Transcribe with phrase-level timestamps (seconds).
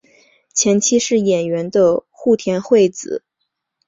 [0.51, 3.23] 前妻是演员的户田惠子。